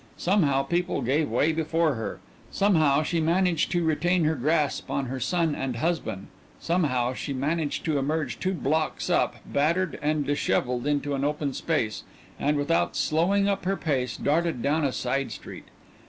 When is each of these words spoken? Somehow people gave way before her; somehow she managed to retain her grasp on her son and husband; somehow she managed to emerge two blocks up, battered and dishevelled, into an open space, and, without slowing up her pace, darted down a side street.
Somehow 0.17 0.63
people 0.63 1.03
gave 1.03 1.29
way 1.29 1.51
before 1.53 1.93
her; 1.93 2.19
somehow 2.49 3.03
she 3.03 3.21
managed 3.21 3.71
to 3.73 3.83
retain 3.83 4.23
her 4.23 4.33
grasp 4.33 4.89
on 4.89 5.05
her 5.05 5.19
son 5.19 5.53
and 5.53 5.75
husband; 5.75 6.25
somehow 6.59 7.13
she 7.13 7.33
managed 7.33 7.85
to 7.85 7.99
emerge 7.99 8.39
two 8.39 8.55
blocks 8.55 9.11
up, 9.11 9.35
battered 9.45 9.99
and 10.01 10.25
dishevelled, 10.25 10.87
into 10.87 11.13
an 11.13 11.23
open 11.23 11.53
space, 11.53 12.01
and, 12.39 12.57
without 12.57 12.95
slowing 12.95 13.47
up 13.47 13.63
her 13.65 13.77
pace, 13.77 14.17
darted 14.17 14.63
down 14.63 14.83
a 14.83 14.91
side 14.91 15.31
street. 15.31 15.65